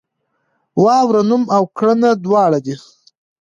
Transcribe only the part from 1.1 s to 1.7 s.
نوم او